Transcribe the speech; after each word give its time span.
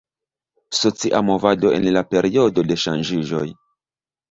Socia 0.77 1.19
movado 1.27 1.67
en 1.79 1.85
la 1.99 2.03
periodo 2.15 2.65
de 2.73 2.81
ŝanĝiĝoj. 2.87 3.47